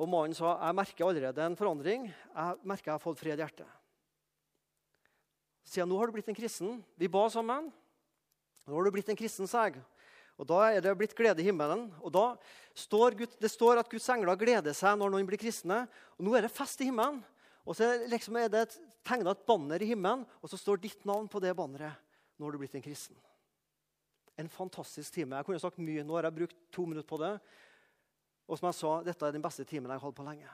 [0.00, 2.08] Og mannen sa jeg merker allerede en forandring.
[2.08, 3.78] Jeg merker jeg har fått fred i hjertet.
[5.68, 6.80] Siden nå har du blitt en kristen.
[6.98, 7.68] Vi ba sammen.
[8.66, 9.82] Nå har du blitt en kristen, sa jeg.
[10.40, 11.88] Og Da er det blitt glede i himmelen.
[12.00, 12.36] Og da
[12.74, 15.86] står Gud, Det står at Guds engler gleder seg når noen blir kristne.
[16.18, 17.22] Og Nå er det fest i himmelen.
[17.66, 21.04] Og så er, liksom, er det tegna et banner i himmelen, og så står ditt
[21.06, 21.94] navn på det banneret.
[22.38, 23.16] Nå har du blitt en kristen.
[24.40, 25.36] En fantastisk time.
[25.36, 26.02] Jeg kunne sagt mye.
[26.02, 27.36] Nå har jeg brukt to minutter på det.
[28.48, 30.48] Og som jeg sa, dette er den beste timen jeg har holdt på lenge.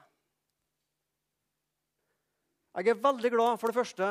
[2.78, 4.08] Jeg er veldig glad for det første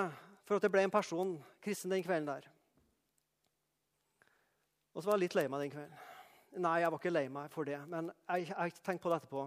[0.48, 2.48] for at det ble en person kristen den kvelden der.
[4.98, 5.98] Og så var jeg litt lei meg den kvelden.
[6.58, 7.78] Nei, jeg var ikke lei meg for det.
[7.86, 9.44] Men jeg, jeg tenkte på det etterpå.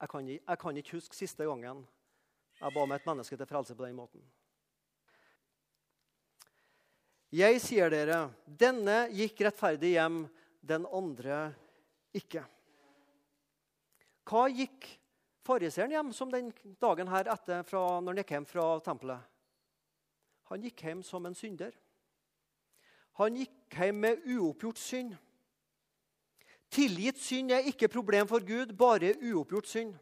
[0.00, 1.84] Jeg kan, jeg kan, ikke huske siste gangen
[2.58, 4.24] jeg ba om et menneske til frelse på den måten.
[7.34, 10.18] Jeg sier dere, denne gikk rettferdig hjem,
[10.66, 11.38] den andre
[12.14, 12.42] ikke.
[14.26, 14.90] Hva gikk
[15.46, 16.50] fariseeren hjem som den
[16.82, 19.32] dagen her etter fra, når han gikk hjem fra tempelet?
[20.50, 21.74] Han gikk hjem som en synder.
[23.20, 25.14] Han gikk hjem med uoppgjort synd.
[26.74, 29.94] Tilgitt synd er ikke problem for Gud, bare uoppgjort synd.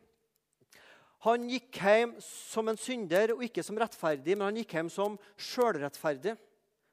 [1.27, 5.19] Han gikk hjem som en synder og ikke som rettferdig, men han gikk hjem som
[5.37, 6.35] sjølrettferdig.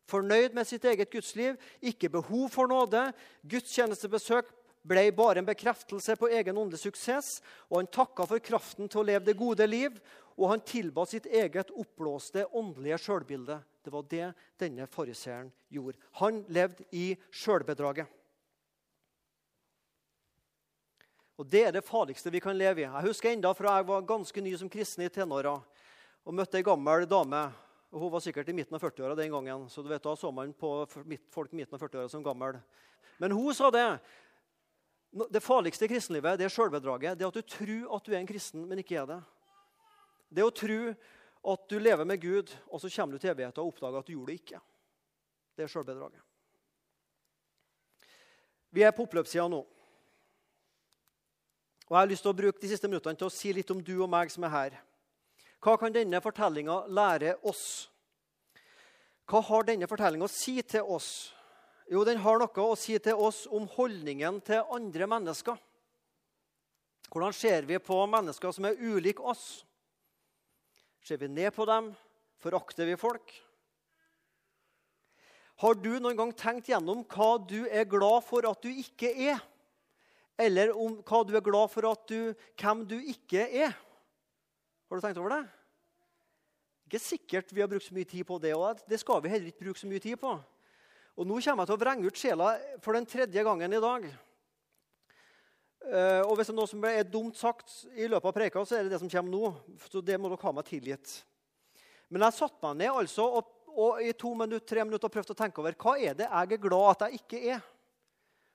[0.09, 3.07] Fornøyd med sitt eget gudsliv, ikke behov for nåde.
[3.49, 7.39] Gudstjenestebesøk ble bare en bekreftelse på egen åndelig suksess,
[7.69, 9.97] og han takka for kraften til å leve det gode liv,
[10.39, 13.59] og han tilba sitt eget oppblåste åndelige sjølbilde.
[13.83, 15.99] Det var det denne fariseeren gjorde.
[16.21, 18.07] Han levde i sjølbedraget.
[21.39, 22.87] Og Det er det farligste vi kan leve i.
[22.87, 25.53] Jeg husker enda fra jeg var ganske ny som kristen i tenåra
[26.27, 27.45] og møtte ei gammel dame.
[27.91, 30.31] og Hun var sikkert i midten av 40-åra den gangen, så du vet, da så
[30.35, 30.83] man på
[31.31, 32.59] folk i midten av 40-åra som gammel.
[33.17, 33.87] Men hun sa det.
[35.09, 37.17] Det farligste i kristenlivet det er sjølbedraget.
[37.17, 39.19] Det at du tror at du er en kristen, men ikke er det.
[40.29, 40.81] Det å tro
[41.53, 44.13] at du lever med Gud, og så kommer du til evigheten og oppdager at du
[44.13, 44.59] gjorde det ikke.
[45.57, 46.21] Det er sjølbedraget.
[48.69, 49.63] Vi er på oppløpssida nå.
[51.89, 53.81] Og Jeg har lyst til å bruke de siste minuttene til å si litt om
[53.81, 54.75] du og meg som er her.
[55.59, 57.89] Hva kan denne fortellinga lære oss?
[59.25, 61.33] Hva har denne fortellinga å si til oss?
[61.89, 65.57] Jo, den har noe å si til oss om holdningen til andre mennesker.
[67.09, 69.63] Hvordan ser vi på mennesker som er ulike oss?
[71.01, 71.89] Ser vi ned på dem?
[72.39, 73.33] Forakter vi folk?
[75.59, 79.41] Har du noen gang tenkt gjennom hva du er glad for at du ikke er?
[80.39, 83.73] Eller om hva du er glad for at du, hvem du ikke er?
[84.87, 85.41] Har du tenkt over det?
[86.85, 89.49] Ikke sikkert vi har brukt så mye tid på det, og det skal vi heller
[89.49, 90.37] ikke bruke så mye tid på.
[91.17, 92.49] Og Nå kommer jeg til å vrenge ut sjela
[92.83, 94.05] for den tredje gangen i dag.
[95.89, 98.77] Uh, og Hvis det er noe som er dumt sagt i løpet av preika, så
[98.77, 99.79] er det det som kommer nå.
[99.89, 101.15] Så det må dere ha meg tilgitt.
[102.09, 105.61] Men jeg satte meg ned altså, og, og i to minutter, og prøvde å tenke
[105.63, 107.67] over hva er det jeg er glad at jeg ikke er.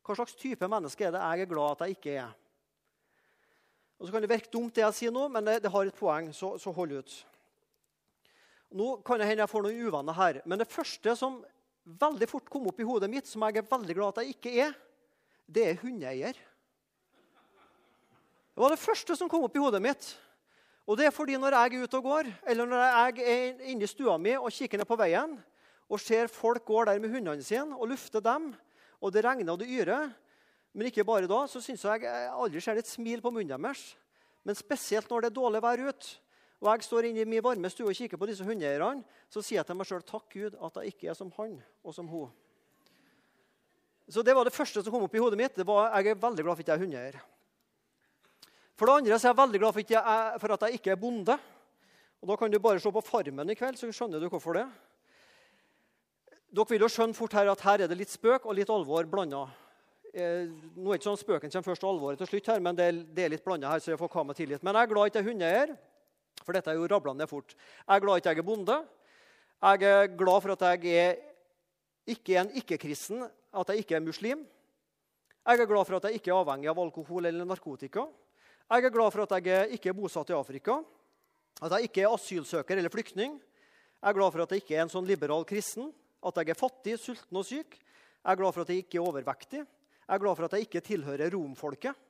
[0.05, 2.33] Hva slags type menneske er det jeg er glad at jeg ikke er?
[3.99, 5.97] Og så kan Det virke dumt, det jeg sier nå, men det, det har et
[5.97, 7.15] poeng, så, så hold ut.
[8.75, 11.39] Nå kan det hende jeg får noen uvenner her, men det første som
[11.85, 14.53] veldig fort kom opp i hodet mitt, som jeg er veldig glad at jeg ikke
[14.67, 14.75] er,
[15.45, 16.37] det er hundeeier.
[18.55, 20.13] Det var det første som kom opp i hodet mitt.
[20.85, 23.87] Og det er fordi når jeg er ute og går, eller når jeg er inne
[23.87, 25.39] i stua mi og kikker ned på veien
[25.89, 28.53] og ser folk går der med hundene sine og lufter dem,
[29.01, 30.13] og det regner og det yrer
[30.75, 32.03] Men ikke bare da, så syns jeg
[32.35, 33.95] aldri ser et smil på munnen deres.
[34.43, 36.17] Men spesielt når det er dårlig vær ute,
[36.65, 39.61] og jeg står inne i min varme stue og kikker på disse hundeeierne, så sier
[39.61, 42.31] jeg til meg sjøl takk Gud at jeg ikke er som han og som hun.
[44.09, 45.57] Så Det var det første som kom opp i hodet mitt.
[45.57, 47.21] det var Jeg er veldig glad for at jeg er hundeeier.
[48.77, 49.73] For det andre så er jeg veldig glad
[50.41, 51.39] for, at jeg ikke er bonde.
[52.21, 54.67] Og Da kan du bare se på Farmen i kveld, så skjønner du hvorfor det.
[56.55, 59.05] Dere vil jo skjønne fort her at her er det litt spøk og litt alvor
[59.05, 59.49] blanda.
[60.15, 60.47] Eh,
[60.77, 63.01] nå er ikke sånn Spøken kommer først og alvoret til slutt, her, men det er,
[63.17, 63.81] det er litt blanda her.
[63.83, 64.63] så jeg får komme til litt.
[64.63, 65.75] Men jeg er glad ikke jeg er hundeeier,
[66.45, 67.55] for dette er jo rablende fort.
[67.57, 68.77] Jeg er glad ikke jeg er bonde.
[69.65, 71.15] Jeg er glad for at jeg er
[72.15, 74.45] ikke en ikke-kristen, at jeg ikke er muslim.
[75.45, 78.07] Jeg er glad for at jeg ikke er avhengig av alkohol eller narkotika.
[78.71, 80.79] Jeg er glad for at jeg ikke er bosatt i Afrika,
[81.61, 83.37] at jeg ikke er asylsøker eller flyktning.
[84.01, 85.91] Jeg er glad for at jeg ikke er en sånn liberal kristen,
[86.25, 87.77] at jeg er fattig, sulten og syk.
[87.77, 89.61] Jeg er glad for at jeg ikke er overvektig.
[90.05, 92.05] Jeg er glad for at jeg ikke tilhører romfolket.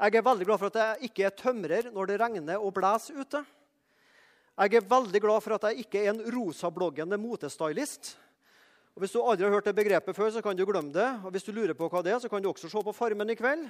[0.00, 3.18] Jeg er veldig glad for at jeg ikke er tømrer når det regner og blåser
[3.20, 3.42] ute.
[4.60, 8.10] Jeg er veldig glad for at jeg ikke er en rosabloggende motestylist.
[8.92, 11.06] Og Hvis du aldri har hørt det begrepet før, så kan du glemme det.
[11.24, 13.32] Og hvis du lurer på hva det er, så kan du også se på Farmen
[13.32, 13.62] i kveld.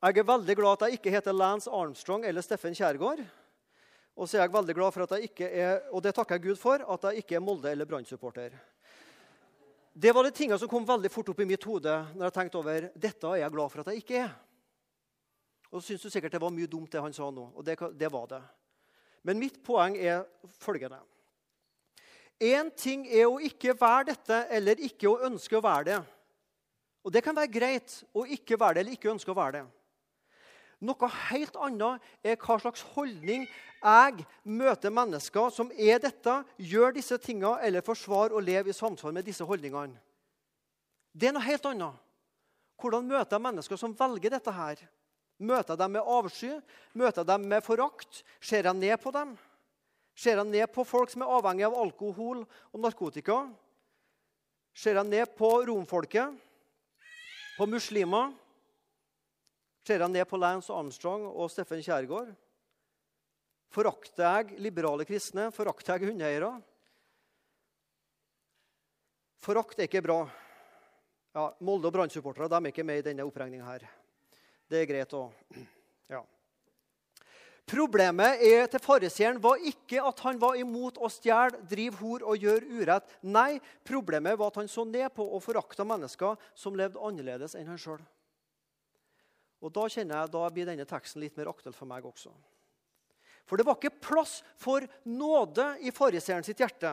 [0.00, 3.20] Jeg er veldig glad at jeg ikke heter Lance Armstrong eller Steffen Kjærgaard.
[4.16, 6.46] Og så er jeg veldig glad for at jeg ikke er, og det takker jeg
[6.46, 8.54] Gud for, at jeg ikke er Molde- eller Brann-supporter.
[9.92, 12.62] Det var de tingene som kom veldig fort opp i mitt hode når jeg tenkte
[12.62, 14.32] over dette er jeg glad for at jeg ikke er.
[15.68, 17.50] Og så syns du sikkert det var mye dumt, det han sa nå.
[17.52, 18.40] Og det, det var det.
[19.26, 20.26] Men mitt poeng er
[20.60, 21.00] følgende.
[22.38, 25.98] Én ting er å ikke være dette eller ikke å ønske å være det.
[27.02, 29.64] Og det kan være greit å ikke være det eller ikke ønske å være det.
[30.86, 33.48] Noe helt annet er hva slags holdning
[33.82, 39.14] jeg møter mennesker som er dette, gjør disse tingene eller forsvarer å leve i samsvar
[39.14, 39.98] med disse holdningene.
[41.10, 41.98] Det er noe helt annet.
[42.78, 44.84] Hvordan møter jeg mennesker som velger dette her?
[45.38, 46.50] Møter jeg dem med avsky?
[46.98, 48.24] Møter jeg dem med forakt?
[48.42, 49.36] Ser jeg ned på dem?
[50.18, 53.44] Ser jeg ned på folk som er avhengig av alkohol og narkotika?
[54.74, 56.34] Ser jeg ned på romfolket?
[57.58, 58.34] På muslimer?
[59.86, 62.34] Ser jeg ned på Lance Armstrong og Steffen Kjærgaard?
[63.70, 65.52] Forakter jeg liberale kristne?
[65.54, 66.50] Forakter jeg hundeeiere?
[69.38, 70.18] Forakt er ikke bra.
[71.36, 73.86] Ja, Molde og Brann-supportere er ikke med i denne oppregninga her.
[74.68, 75.32] Det er greit òg.
[76.14, 76.20] ja.
[77.68, 82.44] Problemet er til fariseeren var ikke at han var imot å stjele, drive hor og
[82.44, 83.16] gjøre urett.
[83.24, 87.68] Nei, problemet var at han så ned på og forakta mennesker som levde annerledes enn
[87.68, 88.00] han sjøl.
[89.58, 92.30] Og Da kjenner jeg, da blir denne teksten litt mer aktuell for meg også.
[93.48, 96.92] For det var ikke plass for nåde i fariseeren sitt hjerte.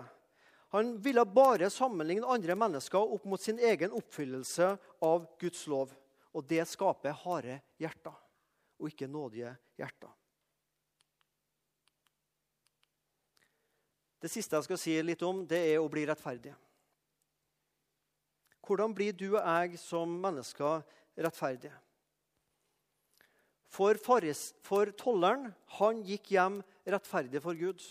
[0.74, 5.94] Han ville bare sammenligne andre mennesker opp mot sin egen oppfyllelse av Guds lov.
[6.36, 8.16] Og det skaper harde hjerter,
[8.80, 10.12] og ikke nådige hjerter.
[14.20, 16.52] Det siste jeg skal si litt om, det er å bli rettferdig.
[18.66, 20.82] Hvordan blir du og jeg som mennesker
[21.22, 21.76] rettferdige?
[23.76, 27.84] For, faris, for tolleren han gikk hjem rettferdig for Gud.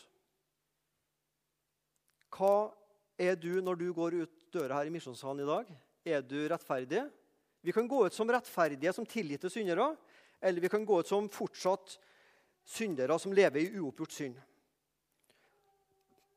[2.35, 2.73] Hva
[3.21, 5.71] er du når du går ut døra her i misjonssalen i dag?
[6.17, 7.05] Er du rettferdig?
[7.65, 9.95] Vi kan gå ut som rettferdige, som tilgitte syndere,
[10.41, 11.97] eller vi kan gå ut som fortsatt
[12.65, 14.37] syndere som lever i uoppgjort synd.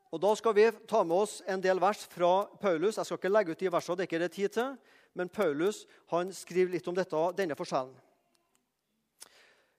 [0.07, 2.95] Og Da skal vi ta med oss en del vers fra Paulus.
[2.95, 4.75] Jeg skal ikke legge ut de versene, det er ikke det tid til,
[5.13, 7.95] men Paulus han skriver litt om dette, denne forskjellen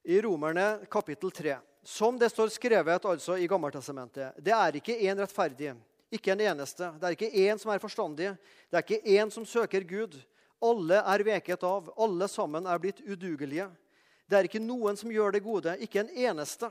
[0.09, 1.59] i Romerne kapittel 3.
[1.83, 4.39] Som det står skrevet altså i Gammeltestamentet.
[4.41, 5.75] Det er ikke én rettferdig,
[6.13, 6.89] ikke en eneste.
[6.97, 8.31] Det er ikke én som er forstandig.
[8.71, 10.17] Det er ikke én som søker Gud.
[10.61, 11.93] Alle er veket av.
[11.97, 13.69] Alle sammen er blitt udugelige.
[14.29, 16.69] Det er ikke noen som gjør det gode, ikke en eneste.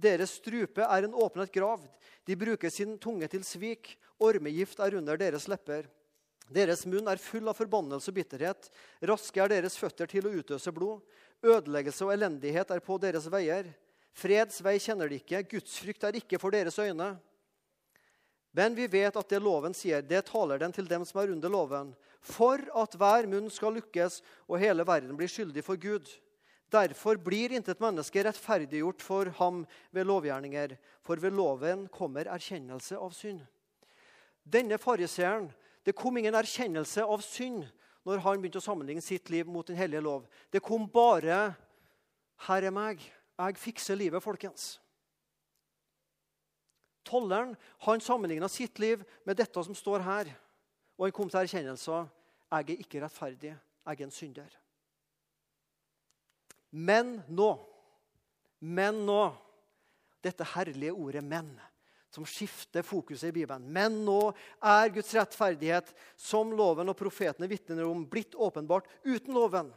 [0.00, 1.82] Deres strupe er en åpnet grav.
[2.26, 3.94] De bruker sin tunge til svik.
[4.20, 5.88] Ormegift er under deres lepper.
[6.50, 8.68] Deres munn er full av forbannelse og bitterhet.
[9.06, 11.04] Raske er deres føtter til å utøse blod.
[11.46, 13.70] Ødeleggelse og elendighet er på deres veier.
[14.12, 15.44] Freds vei kjenner de ikke.
[15.54, 17.14] Gudsfrykt er ikke for deres øyne.
[18.50, 21.52] Men vi vet at det loven sier, det taler den til dem som er under
[21.52, 26.08] loven, for at hver munn skal lukkes og hele verden blir skyldig for Gud.
[26.70, 33.16] Derfor blir intet menneske rettferdiggjort for ham ved lovgjerninger, for ved loven kommer erkjennelse av
[33.16, 33.40] synd.
[34.46, 35.50] Denne fariseeren
[35.86, 37.64] det kom ingen erkjennelse av synd
[38.06, 40.28] når han begynte å sammenligne sitt liv mot Den hellige lov.
[40.52, 41.56] Det kom bare
[42.46, 43.00] 'Her er meg.
[43.38, 44.80] Jeg fikser livet', folkens.
[47.04, 50.36] Tolleren han sammenligna sitt liv med dette som står her.
[51.00, 52.08] Og han kom til erkjennelsen
[52.50, 53.56] 'Jeg er ikke rettferdig.
[53.86, 54.56] Jeg er en synder'.
[56.70, 57.58] Men nå,
[58.60, 59.32] men nå
[60.22, 61.58] Dette herlige ordet 'men'
[62.10, 63.72] som skifter fokuset i Bibelen.
[63.72, 69.72] Men nå er Guds rettferdighet, som loven og profetene vitner om, blitt åpenbart uten loven.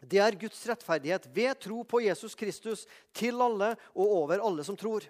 [0.00, 4.76] Det er Guds rettferdighet ved tro på Jesus Kristus til alle og over alle som
[4.76, 5.04] tror.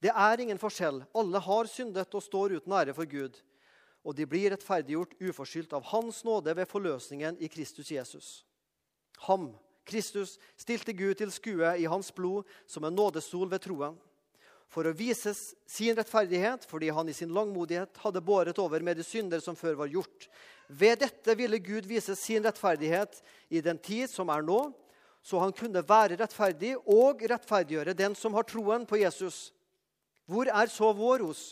[0.00, 1.02] Det er ingen forskjell.
[1.14, 3.34] Alle har syndet og står uten ære for Gud.
[4.04, 8.28] Og de blir rettferdiggjort uforskyldt av Hans nåde ved forløsningen i Kristus Jesus.
[9.26, 9.50] Ham,
[9.84, 13.98] Kristus, stilte Gud til skue i hans blod som en nådestol ved troen.
[14.70, 19.04] For å vise sin rettferdighet, fordi han i sin langmodighet hadde båret over med de
[19.04, 20.28] synder som før var gjort.
[20.70, 23.18] Ved dette ville Gud vise sin rettferdighet
[23.50, 24.68] i den tid som er nå,
[25.26, 29.50] så han kunne være rettferdig og rettferdiggjøre den som har troen på Jesus.
[30.30, 31.42] Hvor er så vår ros?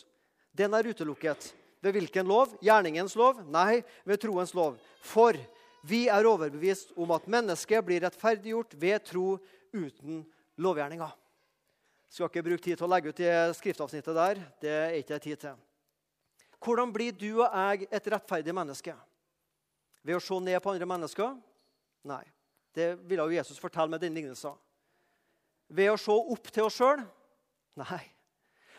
[0.55, 1.51] Den er utelukket.
[1.79, 2.57] Ved hvilken lov?
[2.63, 3.39] Gjerningens lov?
[3.47, 4.75] Nei, ved troens lov.
[5.05, 5.37] For
[5.87, 9.27] vi er overbevist om at mennesket blir rettferdiggjort ved tro
[9.71, 10.25] uten
[10.59, 11.11] lovgjerninger.
[12.09, 14.41] Skal ikke bruke tid til å legge ut det skriftavsnittet der.
[14.59, 15.59] Det er ikke tid til.
[16.59, 18.95] Hvordan blir du og jeg et rettferdig menneske?
[20.03, 21.37] Ved å se ned på andre mennesker?
[22.09, 22.23] Nei.
[22.75, 24.57] Det ville jo Jesus fortelle med den lignelsen.
[25.69, 27.01] Ved å se opp til oss sjøl?
[27.79, 28.03] Nei.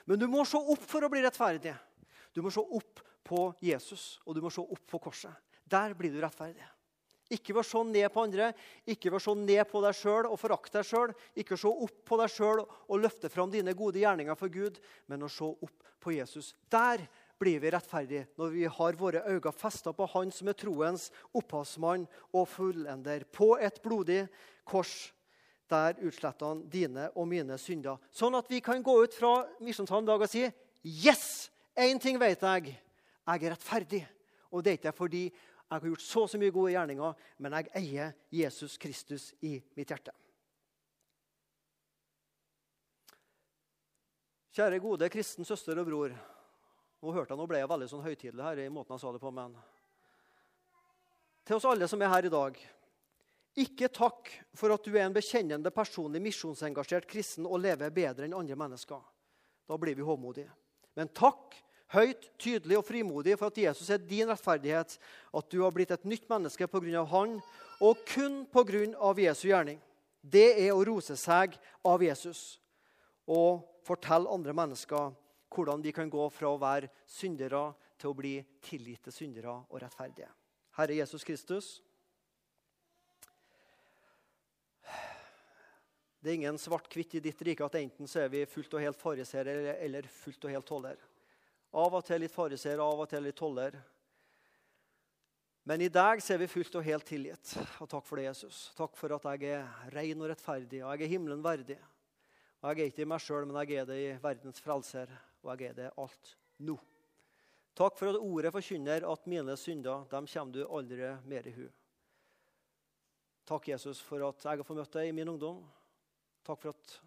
[0.05, 1.75] Men du må se opp for å bli rettferdig.
[2.35, 5.33] Du må se opp på Jesus, og du må se opp på korset.
[5.71, 6.67] Der blir du rettferdig.
[7.31, 8.49] Ikke ved å se ned på andre,
[8.91, 11.13] ikke ved å se ned på deg sjøl og forakte deg sjøl.
[11.39, 15.23] Ikke se opp på deg sjøl og løfte fram dine gode gjerninger for Gud, men
[15.23, 16.51] å se opp på Jesus.
[16.73, 17.05] Der
[17.41, 22.09] blir vi rettferdige, når vi har våre øyne festa på Han som er troens opphavsmann
[22.35, 23.25] og fullender.
[23.31, 24.25] På et blodig
[24.67, 25.13] kors.
[25.71, 28.03] Der utsletter han dine og mine synder.
[28.11, 30.49] Sånn at vi kan gå ut fra Misjonshallen dag og si
[30.83, 31.47] Yes!
[31.81, 32.75] Én ting vet jeg.
[33.25, 34.03] Jeg er rettferdig.
[34.53, 37.71] Og det er ikke fordi jeg har gjort så så mye gode gjerninger, men jeg
[37.79, 40.13] eier Jesus Kristus i mitt hjerte.
[44.51, 46.17] Kjære, gode kristen søster og bror.
[47.01, 49.23] Nå hørte jeg, nå ble jeg veldig sånn høytidelig her i måten jeg sa det
[49.23, 49.31] på.
[49.31, 49.55] men
[51.47, 52.59] Til oss alle som er her i dag.
[53.63, 54.29] Ikke takk
[54.59, 59.01] for at du er en bekjennende, personlig, misjonsengasjert kristen og lever bedre enn andre mennesker.
[59.71, 60.51] Da blir vi håmodige.
[60.99, 61.55] Men takk
[61.95, 64.97] høyt, tydelig og frimodig for at Jesus er din rettferdighet,
[65.35, 67.05] at du har blitt et nytt menneske pga.
[67.13, 67.39] Han,
[67.81, 68.85] og kun pga.
[69.21, 69.81] Jesu gjerning.
[70.21, 72.61] Det er å rose seg av Jesus
[73.31, 75.15] og fortelle andre mennesker
[75.51, 80.29] hvordan de kan gå fra å være syndere til å bli tilgitte syndere og rettferdige.
[80.77, 81.81] Herre Jesus Kristus.
[86.21, 89.01] Det er ingen svart-hvitt i ditt rike at enten så er vi fullt og helt
[89.01, 91.10] fariseere eller fullt og helt toller.
[91.71, 93.77] Av og til litt fariseer, av og til litt toller.
[95.71, 97.53] Men i dag så er vi fullt og helt tilgitt.
[97.79, 98.71] Og takk for det, Jesus.
[98.75, 101.79] Takk for at jeg er ren og rettferdig, og jeg er himmelen verdig.
[102.61, 105.53] Og Jeg er ikke i meg sjøl, men jeg er det i verdens frelser, og
[105.55, 106.75] jeg er det alt nå.
[107.79, 111.69] Takk for at ordet forkynner at mine synder dem kommer du aldri mer i hu.
[113.49, 115.63] Takk, Jesus, for at jeg har fått møtt deg i min ungdom.
[116.45, 116.99] Takk for at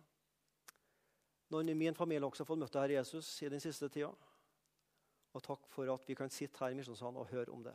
[1.54, 4.10] noen i min familie også har fått møtt deg, Herre Jesus, i den siste tida.
[5.34, 7.74] Og takk for at vi kan sitte her i misjonssalen og høre om det.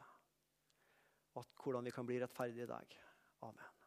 [1.39, 2.95] At hvordan vi kan bli rettferdige i deg.
[3.47, 3.78] Amen.